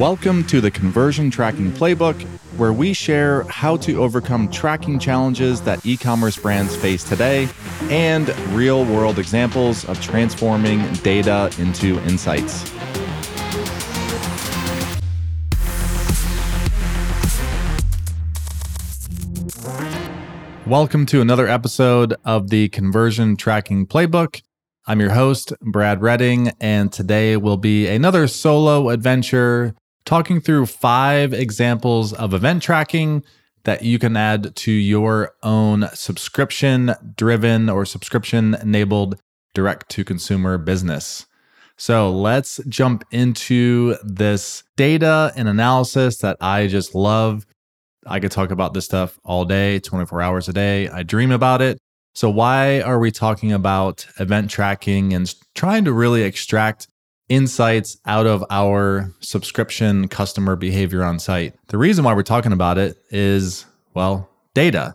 [0.00, 2.20] Welcome to the Conversion Tracking Playbook,
[2.56, 7.48] where we share how to overcome tracking challenges that e commerce brands face today
[7.82, 12.68] and real world examples of transforming data into insights.
[20.66, 24.42] Welcome to another episode of the Conversion Tracking Playbook.
[24.88, 29.72] I'm your host, Brad Redding, and today will be another solo adventure
[30.04, 33.24] talking through five examples of event tracking
[33.64, 39.18] that you can add to your own subscription driven or subscription enabled
[39.54, 41.26] direct to consumer business.
[41.76, 47.46] So let's jump into this data and analysis that I just love.
[48.06, 50.88] I could talk about this stuff all day, 24 hours a day.
[50.88, 51.78] I dream about it.
[52.16, 56.86] So, why are we talking about event tracking and trying to really extract
[57.28, 61.54] insights out of our subscription customer behavior on site.
[61.68, 64.94] The reason why we're talking about it is, well, data.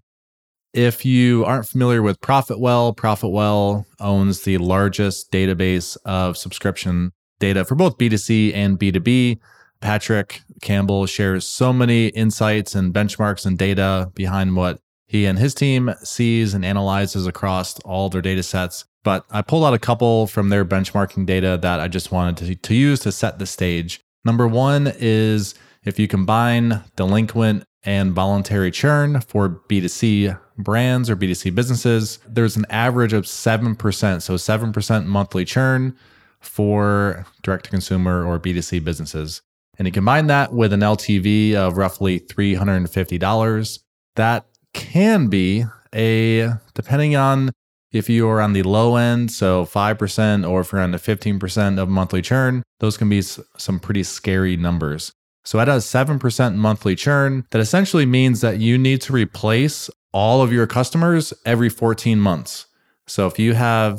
[0.73, 7.75] If you aren't familiar with Profitwell, Profitwell owns the largest database of subscription data for
[7.75, 9.39] both B2C and B2B.
[9.81, 15.55] Patrick Campbell shares so many insights and benchmarks and data behind what he and his
[15.55, 18.85] team sees and analyzes across all their data sets.
[19.03, 22.55] But I pulled out a couple from their benchmarking data that I just wanted to,
[22.55, 24.01] to use to set the stage.
[24.25, 31.55] Number one is if you combine delinquent and voluntary churn for B2C brands or B2C
[31.55, 34.21] businesses, there's an average of 7%.
[34.21, 35.95] So 7% monthly churn
[36.41, 39.41] for direct to consumer or B2C businesses.
[39.77, 43.79] And you combine that with an LTV of roughly $350,
[44.15, 45.63] that can be
[45.95, 47.51] a, depending on
[47.91, 51.79] if you are on the low end, so 5%, or if you're on the 15%
[51.79, 55.11] of monthly churn, those can be some pretty scary numbers.
[55.43, 60.41] So at a 7% monthly churn, that essentially means that you need to replace all
[60.41, 62.67] of your customers every 14 months.
[63.07, 63.95] So if you have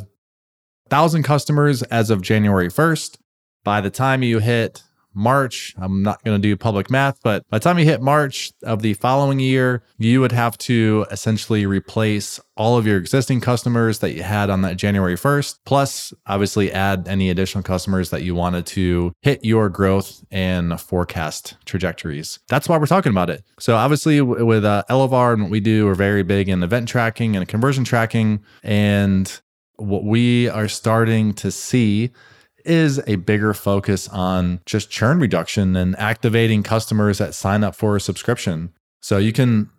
[0.91, 3.17] 1,000 customers as of January 1st,
[3.65, 4.83] by the time you hit
[5.15, 5.75] March.
[5.79, 8.83] I'm not going to do public math, but by the time you hit March of
[8.83, 14.13] the following year, you would have to essentially replace all of your existing customers that
[14.13, 18.67] you had on that January 1st, plus obviously add any additional customers that you wanted
[18.67, 22.39] to hit your growth and forecast trajectories.
[22.49, 23.43] That's why we're talking about it.
[23.59, 27.37] So obviously with uh, Elevar and what we do, we're very big in event tracking
[27.37, 28.41] and conversion tracking.
[28.63, 29.41] And
[29.77, 32.11] what we are starting to see
[32.65, 37.97] is a bigger focus on just churn reduction and activating customers that sign up for
[37.97, 38.73] a subscription.
[39.01, 39.71] So you can,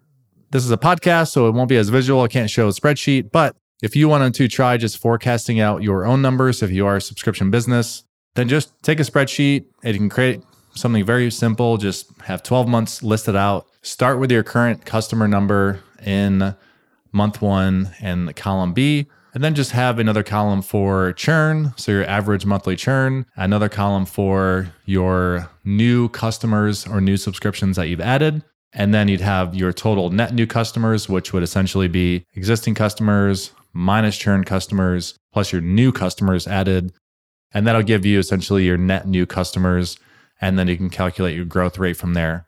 [0.51, 2.21] this is a podcast, so it won't be as visual.
[2.21, 6.05] I can't show a spreadsheet, but if you wanted to try just forecasting out your
[6.05, 8.03] own numbers, if you are a subscription business,
[8.35, 10.41] then just take a spreadsheet you can create
[10.75, 11.77] something very simple.
[11.77, 13.67] Just have 12 months listed out.
[13.81, 16.55] Start with your current customer number in
[17.11, 21.91] month one and the column B and then just have another column for churn, so
[21.91, 28.01] your average monthly churn, another column for your new customers or new subscriptions that you've
[28.01, 28.43] added.
[28.73, 33.51] And then you'd have your total net new customers, which would essentially be existing customers
[33.73, 36.93] minus churn customers plus your new customers added.
[37.53, 39.97] And that'll give you essentially your net new customers.
[40.39, 42.45] And then you can calculate your growth rate from there.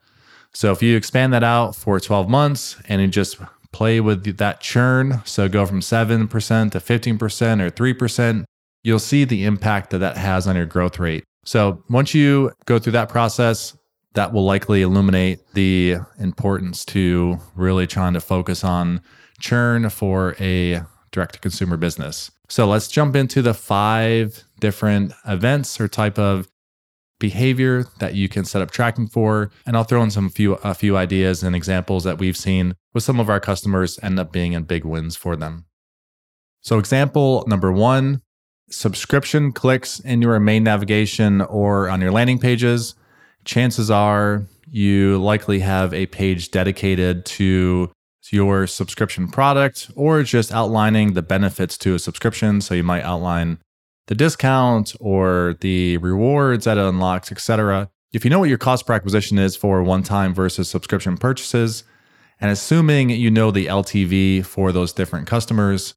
[0.53, 3.37] So if you expand that out for 12 months and you just
[3.73, 5.21] play with that churn.
[5.25, 8.45] So go from 7% to 15% or 3%.
[8.83, 11.23] You'll see the impact that that has on your growth rate.
[11.45, 13.75] So once you go through that process,
[14.13, 19.01] that will likely illuminate the importance to really trying to focus on
[19.39, 22.31] churn for a direct to consumer business.
[22.49, 26.47] So let's jump into the five different events or type of
[27.23, 29.49] behavior that you can set up tracking for.
[29.65, 33.03] And I'll throw in some few a few ideas and examples that we've seen with
[33.03, 35.63] some of our customers end up being in big wins for them.
[36.59, 38.21] So example number one,
[38.69, 42.93] subscription clicks in your main navigation or on your landing pages.
[43.45, 47.89] Chances are you likely have a page dedicated to
[48.31, 52.59] your subscription product or just outlining the benefits to a subscription.
[52.59, 53.59] So you might outline
[54.07, 57.89] the discount or the rewards that it unlocks, etc.
[58.11, 61.83] If you know what your cost per acquisition is for one time versus subscription purchases,
[62.39, 65.95] and assuming you know the LTV for those different customers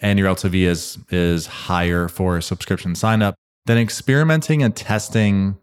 [0.00, 3.34] and your LTV is, is higher for a subscription sign up,
[3.66, 5.56] then experimenting and testing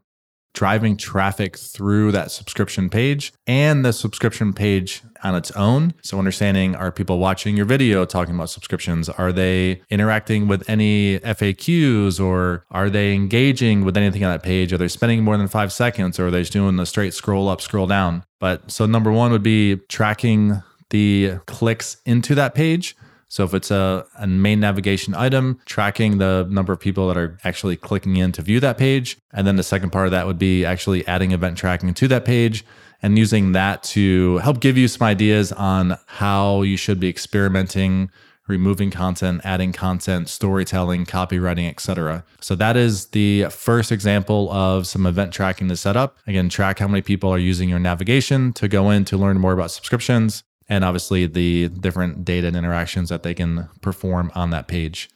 [0.53, 5.93] driving traffic through that subscription page and the subscription page on its own.
[6.01, 9.09] So, understanding are people watching your video talking about subscriptions?
[9.09, 14.73] Are they interacting with any FAQs or are they engaging with anything on that page?
[14.73, 17.49] Are they spending more than five seconds or are they just doing the straight scroll
[17.49, 18.23] up, scroll down?
[18.39, 22.95] But so, number one would be tracking the clicks into that page.
[23.29, 27.37] So if it's a, a main navigation item, tracking the number of people that are
[27.43, 29.17] actually clicking in to view that page.
[29.31, 32.25] And then the second part of that would be actually adding event tracking to that
[32.25, 32.65] page
[33.01, 38.09] and using that to help give you some ideas on how you should be experimenting
[38.47, 42.25] removing content, adding content, storytelling, copywriting, etc.
[42.41, 46.17] So that is the first example of some event tracking to set up.
[46.25, 49.53] Again, track how many people are using your navigation to go in to learn more
[49.53, 54.67] about subscriptions and obviously the different data and interactions that they can perform on that
[54.67, 55.09] page.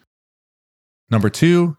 [1.10, 1.78] Number two,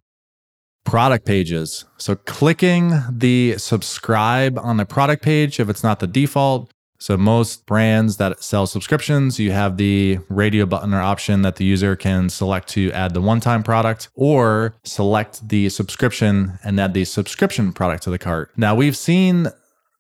[0.85, 1.85] product pages.
[1.97, 6.71] So clicking the subscribe on the product page, if it's not the default.
[7.01, 11.65] So most brands that sell subscriptions, you have the radio button or option that the
[11.65, 17.05] user can select to add the one-time product or select the subscription and add the
[17.05, 18.53] subscription product to the cart.
[18.57, 19.49] Now we've seen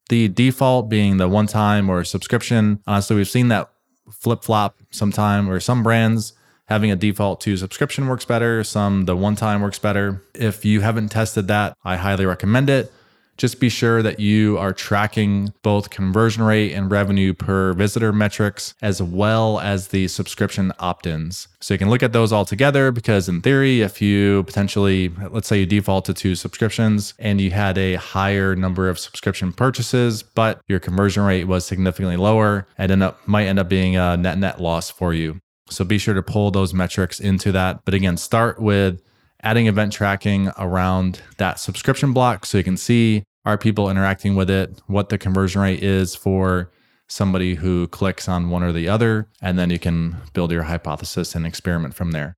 [0.09, 2.81] the default being the one time or subscription.
[2.87, 3.71] Honestly, we've seen that
[4.11, 6.35] flip flop sometime, or some brands
[6.67, 10.23] having a default to subscription works better, some the one time works better.
[10.35, 12.93] If you haven't tested that, I highly recommend it
[13.37, 18.75] just be sure that you are tracking both conversion rate and revenue per visitor metrics,
[18.83, 21.49] as well as the subscription opt ins.
[21.61, 25.49] So you can look at those all together because, in theory, if you potentially, let's
[25.49, 30.61] say you defaulted to subscriptions and you had a higher number of subscription purchases, but
[30.69, 34.39] your conversion rate was significantly lower, it end up, might end up being a net
[34.39, 35.41] net loss for you.
[35.71, 37.85] So be sure to pull those metrics into that.
[37.85, 39.01] But again, start with
[39.45, 44.49] adding event tracking around that subscription block so you can see are people interacting with
[44.49, 46.73] it, what the conversion rate is for
[47.09, 51.35] somebody who clicks on one or the other, and then you can build your hypothesis
[51.35, 52.35] and experiment from there.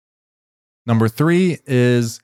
[0.85, 2.21] Number three is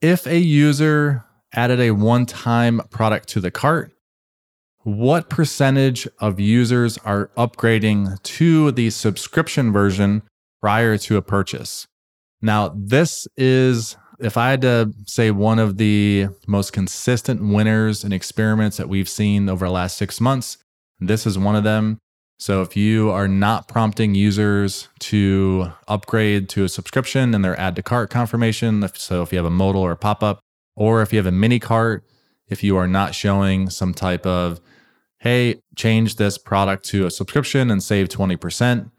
[0.00, 3.92] if a user added a one time product to the cart,
[4.82, 10.22] what percentage of users are upgrading to the subscription version
[10.60, 11.86] prior to a purchase?
[12.42, 18.12] Now, this is if I had to say one of the most consistent winners and
[18.12, 20.58] experiments that we've seen over the last six months,
[21.00, 21.98] this is one of them.
[22.38, 27.76] So if you are not prompting users to upgrade to a subscription and their add
[27.76, 30.40] to cart confirmation, so if you have a modal or a pop up,
[30.76, 32.04] or if you have a mini cart,
[32.48, 34.60] if you are not showing some type of,
[35.18, 38.90] hey, change this product to a subscription and save 20%,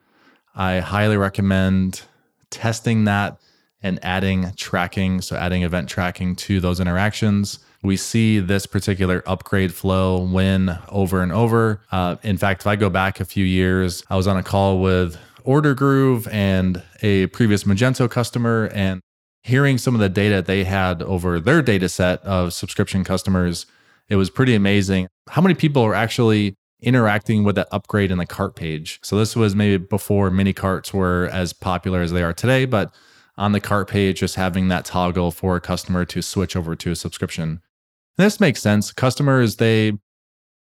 [0.56, 2.04] I highly recommend
[2.50, 3.38] testing that
[3.86, 7.60] and adding tracking, so adding event tracking to those interactions.
[7.84, 11.82] We see this particular upgrade flow win over and over.
[11.92, 14.82] Uh, in fact, if I go back a few years, I was on a call
[14.82, 19.02] with Ordergroove and a previous Magento customer, and
[19.44, 23.68] hearing some of the data they had over their data set of subscription customers,
[24.10, 25.08] it was pretty amazing.
[25.30, 29.00] How many people are actually interacting with that upgrade in the cart page?
[29.04, 32.92] So, this was maybe before mini carts were as popular as they are today, but
[33.38, 36.92] on the cart page, just having that toggle for a customer to switch over to
[36.92, 37.62] a subscription.
[38.18, 38.94] And this makes sense.
[38.94, 39.94] Customers, they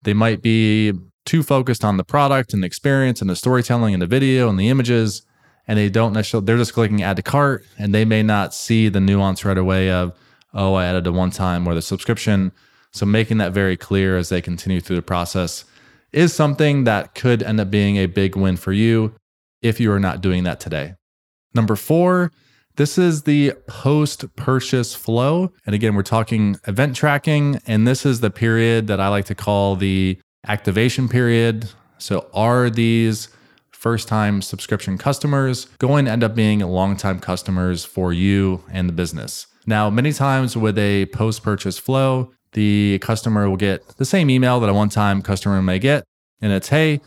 [0.04, 0.94] they might be
[1.26, 4.60] too focused on the product and the experience and the storytelling and the video and
[4.60, 5.24] the images,
[5.68, 8.90] and they don't necessarily they're just clicking add to cart and they may not see
[8.90, 10.14] the nuance right away of,
[10.54, 12.52] oh, I added a one time or the subscription.
[12.92, 15.66] So making that very clear as they continue through the process
[16.14, 19.14] is something that could end up being a big win for you
[19.62, 20.94] if you are not doing that today.
[21.54, 22.32] Number four
[22.76, 25.52] this is the post purchase flow.
[25.66, 27.60] And again, we're talking event tracking.
[27.66, 31.70] And this is the period that I like to call the activation period.
[31.98, 33.30] So, are these
[33.72, 38.90] first time subscription customers going to end up being long time customers for you and
[38.90, 39.48] the business?
[39.66, 44.60] Now, many times with a post purchase flow, the customer will get the same email
[44.60, 46.04] that a one time customer may get.
[46.42, 47.02] And it's, hey,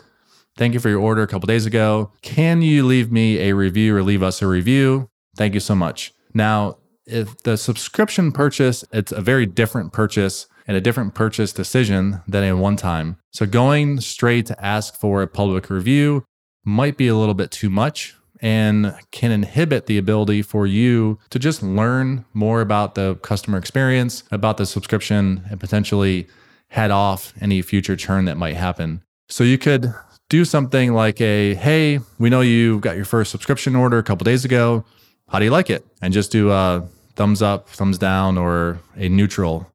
[0.57, 2.13] thank you for your order a couple days ago.
[2.23, 5.09] Can you leave me a review or leave us a review?
[5.39, 6.13] Thank you so much.
[6.35, 12.21] Now, if the subscription purchase, it's a very different purchase and a different purchase decision
[12.27, 13.17] than a one time.
[13.33, 16.25] So going straight to ask for a public review
[16.65, 21.39] might be a little bit too much and can inhibit the ability for you to
[21.39, 26.27] just learn more about the customer experience, about the subscription, and potentially
[26.69, 29.03] head off any future churn that might happen.
[29.29, 29.95] So you could
[30.29, 34.25] do something like a hey, we know you got your first subscription order a couple
[34.25, 34.85] days ago
[35.29, 35.87] how do you like it?
[36.03, 39.71] And just do a thumbs up, thumbs down, or a neutral.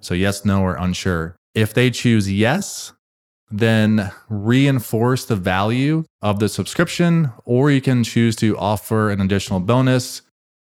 [0.00, 1.36] So, yes, no, or unsure.
[1.54, 2.92] If they choose yes,
[3.50, 9.60] then reinforce the value of the subscription, or you can choose to offer an additional
[9.60, 10.22] bonus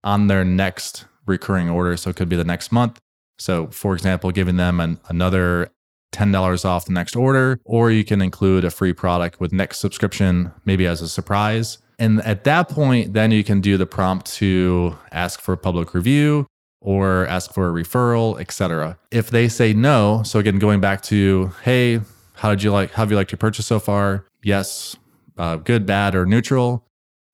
[0.03, 1.97] on their next recurring order.
[1.97, 2.99] So, it could be the next month.
[3.37, 5.71] So, for example, giving them an, another
[6.13, 10.53] $10 off the next order, or you can include a free product with next subscription,
[10.63, 11.77] maybe as a surprise.
[11.97, 15.93] And at that point, then you can do the prompt to ask for a public
[15.93, 16.47] review
[16.81, 18.97] or ask for a referral, etc.
[19.11, 22.01] If they say no, so again, going back to, hey,
[22.33, 24.25] how did you like, how have you liked your purchase so far?
[24.43, 24.95] Yes,
[25.37, 26.85] uh, good, bad, or neutral.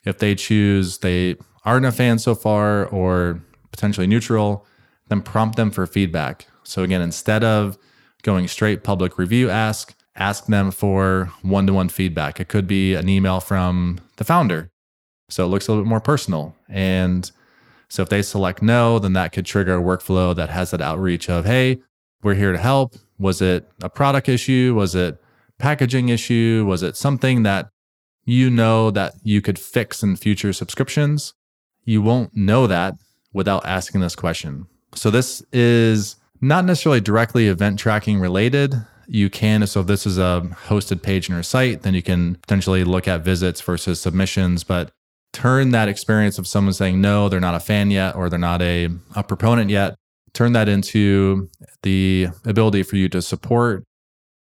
[0.04, 3.42] If they choose they aren't a fan so far or
[3.72, 4.66] potentially neutral,
[5.10, 6.48] then prompt them for feedback.
[6.64, 7.78] So again, instead of
[8.24, 12.40] going straight public review ask, ask them for one to one feedback.
[12.40, 14.70] It could be an email from the founder.
[15.30, 16.56] So it looks a little bit more personal.
[16.68, 17.32] And
[17.88, 21.30] so if they select no, then that could trigger a workflow that has that outreach
[21.30, 21.82] of, hey,
[22.24, 22.96] we're here to help.
[23.18, 24.74] Was it a product issue?
[24.76, 25.22] Was it
[25.58, 26.66] packaging issue?
[26.68, 27.70] Was it something that
[28.26, 31.34] you know that you could fix in future subscriptions?
[31.84, 32.96] You won't know that
[33.34, 34.68] without asking this question.
[34.94, 38.76] So this is not necessarily directly event tracking related.
[39.14, 42.36] You can, so if this is a hosted page in your site, then you can
[42.36, 44.90] potentially look at visits versus submissions, but
[45.34, 48.62] turn that experience of someone saying no, they're not a fan yet, or they're not
[48.62, 49.96] a, a proponent yet,
[50.34, 51.50] turn that into
[51.84, 53.84] the ability for you to support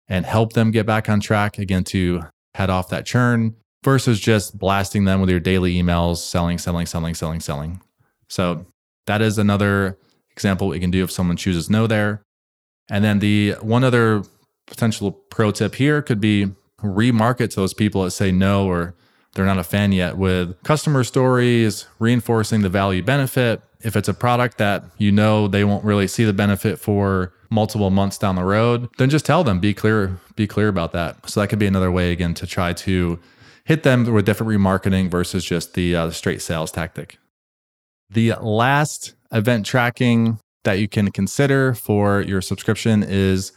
[0.09, 2.23] and help them get back on track again to
[2.55, 7.15] head off that churn versus just blasting them with your daily emails, selling, selling, selling,
[7.15, 7.83] selling, selling.
[8.31, 8.65] So
[9.07, 9.99] that is another
[10.31, 12.23] example we can do if someone chooses no there.
[12.89, 14.25] And then the one other
[14.67, 16.49] potential pro tip here could be
[16.83, 18.95] remarket to those people that say no or
[19.35, 23.61] they're not a fan yet with customer stories, reinforcing the value benefit.
[23.81, 27.91] If it's a product that you know they won't really see the benefit for multiple
[27.91, 31.29] months down the road, then just tell them, be clear, be clear about that.
[31.29, 33.19] So that could be another way again to try to
[33.65, 37.19] hit them with different remarketing versus just the uh, straight sales tactic.
[38.11, 43.53] The last event tracking that you can consider for your subscription is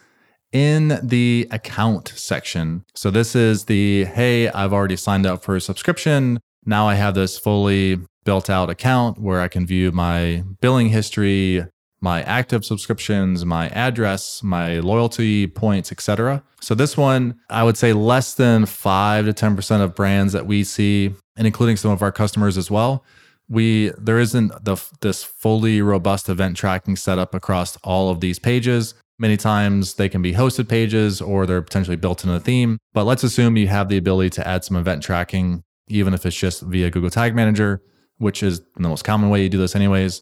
[0.52, 2.84] in the account section.
[2.96, 6.40] So this is the hey, I've already signed up for a subscription.
[6.66, 11.66] Now I have this fully built out account where I can view my billing history,
[12.02, 16.44] my active subscriptions, my address, my loyalty points, etc.
[16.62, 20.64] So this one, I would say less than 5 to 10% of brands that we
[20.64, 23.06] see and including some of our customers as well
[23.50, 28.94] we there isn't the this fully robust event tracking setup across all of these pages.
[29.20, 32.78] Many times they can be hosted pages or they're potentially built in a theme.
[32.94, 36.36] But let's assume you have the ability to add some event tracking, even if it's
[36.36, 37.82] just via Google Tag Manager,
[38.18, 40.22] which is the most common way you do this, anyways.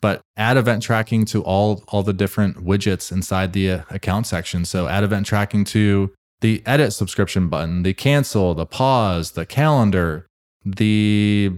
[0.00, 4.64] But add event tracking to all all the different widgets inside the uh, account section.
[4.64, 10.26] So add event tracking to the edit subscription button, the cancel, the pause, the calendar,
[10.64, 11.52] the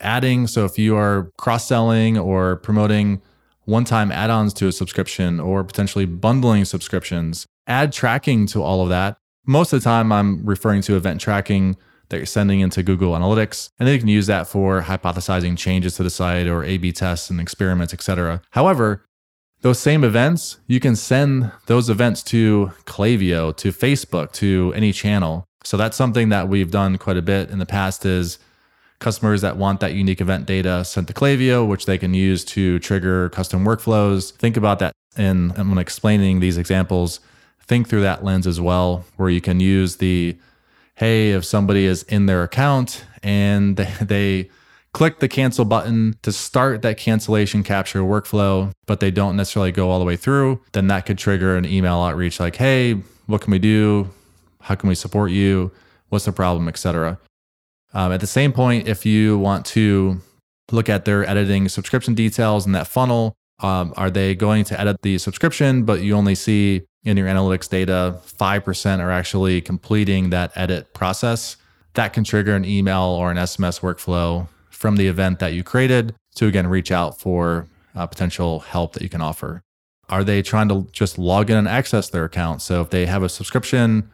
[0.00, 0.46] adding.
[0.46, 3.20] So if you are cross selling or promoting
[3.64, 8.82] one time add ons to a subscription or potentially bundling subscriptions, add tracking to all
[8.82, 9.16] of that.
[9.46, 11.76] Most of the time, I'm referring to event tracking
[12.08, 13.70] that you're sending into Google Analytics.
[13.78, 16.92] And then you can use that for hypothesizing changes to the site or A B
[16.92, 18.42] tests and experiments, etc.
[18.50, 19.04] However,
[19.62, 25.44] those same events, you can send those events to Klaviyo, to Facebook, to any channel.
[25.64, 28.38] So that's something that we've done quite a bit in the past is
[29.00, 32.78] customers that want that unique event data sent to Klaviyo, which they can use to
[32.78, 34.32] trigger custom workflows.
[34.32, 34.92] Think about that.
[35.16, 37.20] And when explaining these examples,
[37.62, 40.36] think through that lens as well, where you can use the
[40.96, 44.50] hey, if somebody is in their account and they, they
[44.92, 49.88] click the cancel button to start that cancellation capture workflow, but they don't necessarily go
[49.88, 52.94] all the way through, then that could trigger an email outreach like, hey,
[53.26, 54.10] what can we do?
[54.60, 55.70] How can we support you?
[56.10, 57.18] What's the problem, etc.
[57.92, 60.20] Um, at the same point, if you want to
[60.70, 65.02] look at their editing subscription details in that funnel, um, are they going to edit
[65.02, 70.52] the subscription, but you only see in your analytics data 5% are actually completing that
[70.54, 71.56] edit process?
[71.94, 76.14] That can trigger an email or an SMS workflow from the event that you created
[76.36, 79.62] to again reach out for uh, potential help that you can offer.
[80.08, 82.62] Are they trying to just log in and access their account?
[82.62, 84.10] So if they have a subscription,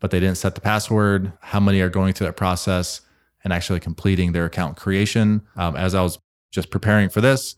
[0.00, 3.00] but they didn't set the password, how many are going through that process?
[3.46, 5.40] And actually completing their account creation.
[5.54, 6.18] Um, as I was
[6.50, 7.54] just preparing for this,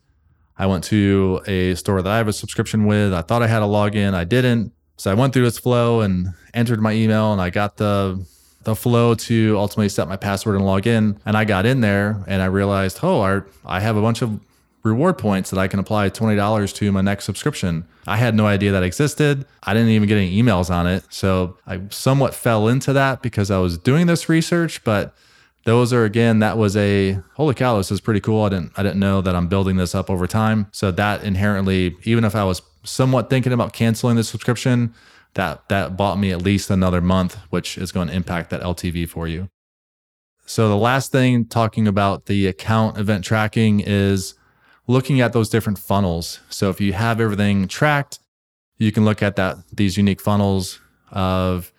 [0.55, 3.11] I went to a store that I have a subscription with.
[3.11, 4.71] I thought I had a login, I didn't.
[4.97, 8.23] So I went through this flow and entered my email, and I got the
[8.65, 11.19] the flow to ultimately set my password and log in.
[11.25, 14.39] And I got in there and I realized, oh, I have a bunch of
[14.83, 17.85] reward points that I can apply $20 to my next subscription.
[18.05, 19.45] I had no idea that existed.
[19.63, 21.05] I didn't even get any emails on it.
[21.09, 25.15] So I somewhat fell into that because I was doing this research, but
[25.69, 28.43] those are again that was a holy cow this is pretty cool.
[28.43, 30.67] I didn't i didn't know that i'm building this up over time.
[30.71, 34.93] So that inherently even if i was somewhat thinking about canceling the subscription
[35.35, 39.07] that that bought me at least another month which is going to impact that ltv
[39.07, 39.47] for you.
[40.47, 44.33] So the last thing talking about the account event tracking is
[44.87, 46.39] looking at those different funnels.
[46.49, 48.17] So if you have everything tracked,
[48.79, 50.79] you can look at that these unique funnels
[51.11, 51.71] of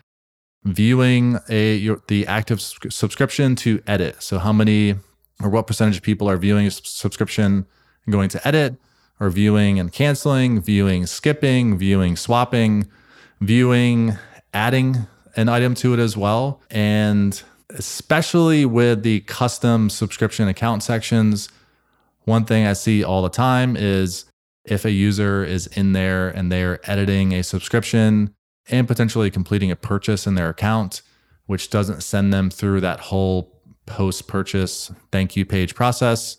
[0.64, 4.22] viewing a your, the active subscription to edit.
[4.22, 4.96] So how many
[5.42, 7.66] or what percentage of people are viewing a subscription
[8.04, 8.76] and going to edit,
[9.18, 12.88] or viewing and canceling, viewing, skipping, viewing, swapping,
[13.40, 14.16] viewing,
[14.54, 16.60] adding an item to it as well.
[16.70, 17.40] And
[17.70, 21.48] especially with the custom subscription account sections,
[22.24, 24.24] one thing I see all the time is
[24.64, 28.34] if a user is in there and they're editing a subscription
[28.70, 31.02] and potentially completing a purchase in their account,
[31.46, 36.38] which doesn't send them through that whole post purchase thank you page process,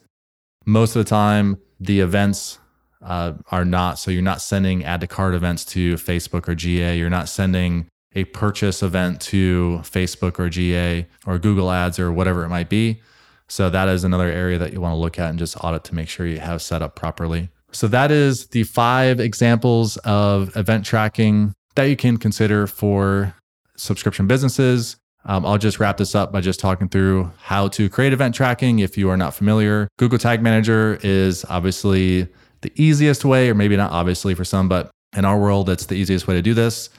[0.66, 2.60] most of the time the events
[3.02, 4.00] uh, are not.
[4.00, 6.98] So you're not sending add to cart events to Facebook or GA.
[6.98, 12.44] You're not sending a purchase event to Facebook or GA or Google Ads or whatever
[12.44, 13.02] it might be.
[13.48, 15.96] So that is another area that you want to look at and just audit to
[15.96, 17.50] make sure you have set up properly.
[17.74, 23.34] So that is the five examples of event tracking that you can consider for
[23.76, 24.98] subscription businesses.
[25.26, 28.80] Um, I'll just wrap this up by just talking through how to create event tracking
[28.80, 29.88] if you are not familiar.
[29.98, 32.28] Google Tag Manager is obviously
[32.62, 35.96] the easiest way, or maybe not obviously for some, but in our world, it's the
[35.96, 36.90] easiest way to do this.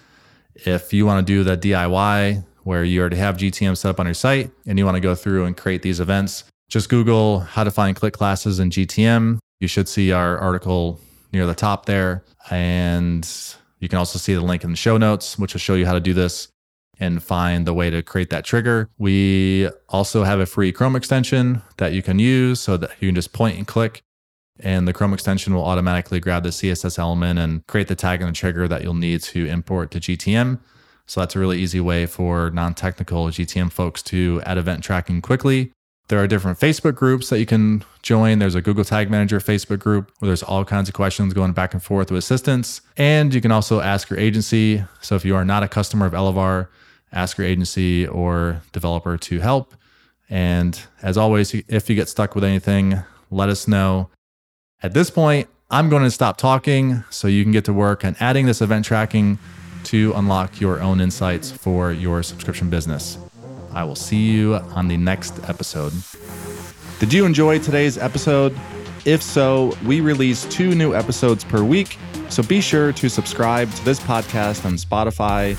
[0.55, 4.07] If you want to do the DIY, where you already have GTM set up on
[4.07, 7.65] your site and you want to go through and create these events, just Google how
[7.65, 9.39] to find click classes in GTM.
[9.61, 11.01] You should see our article
[11.33, 12.25] near the top there.
[12.51, 13.29] And
[13.83, 15.93] you can also see the link in the show notes, which will show you how
[15.93, 16.49] to do this
[16.99, 18.89] and find the way to create that trigger.
[18.97, 23.15] We also have a free Chrome extension that you can use so that you can
[23.15, 24.03] just point and click
[24.61, 28.31] and the Chrome extension will automatically grab the CSS element and create the tag and
[28.31, 30.61] the trigger that you'll need to import to GTM.
[31.07, 35.21] So that's a really easy way for non technical GTM folks to add event tracking
[35.21, 35.73] quickly.
[36.13, 38.39] There are different Facebook groups that you can join.
[38.39, 41.73] There's a Google Tag Manager Facebook group where there's all kinds of questions going back
[41.73, 42.83] and forth with assistance.
[42.99, 44.85] And you can also ask your agency.
[45.01, 46.69] So if you are not a customer of Elevar,
[47.15, 49.75] ask your agency or developer to help.
[50.29, 52.99] And as always, if you get stuck with anything,
[53.31, 54.11] let us know.
[54.83, 58.17] At this point, I'm going to stop talking so you can get to work on
[58.21, 59.39] adding this event tracking
[59.85, 63.17] to unlock your own insights for your subscription business.
[63.75, 65.93] I will see you on the next episode.
[66.99, 68.57] Did you enjoy today's episode?
[69.05, 73.85] If so, we release two new episodes per week, so be sure to subscribe to
[73.85, 75.57] this podcast on Spotify,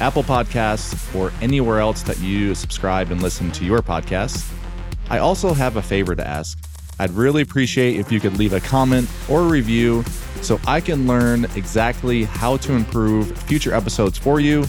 [0.00, 4.48] Apple Podcasts, or anywhere else that you subscribe and listen to your podcasts.
[5.10, 6.58] I also have a favor to ask.
[7.00, 10.04] I'd really appreciate if you could leave a comment or review
[10.40, 14.64] so I can learn exactly how to improve future episodes for you.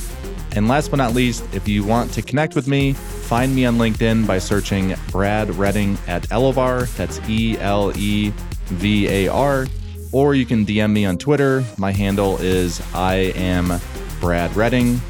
[0.56, 3.78] And last but not least, if you want to connect with me, find me on
[3.78, 6.94] LinkedIn by searching Brad Redding at Elevar.
[6.96, 8.32] That's E L E
[8.68, 9.68] V A R.
[10.14, 11.64] Or you can DM me on Twitter.
[11.78, 13.82] My handle is I am
[14.22, 15.02] Brad Redding.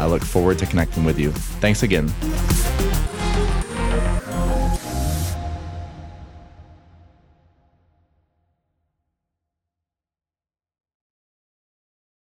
[0.00, 1.30] I look forward to connecting with you.
[1.30, 2.12] Thanks again.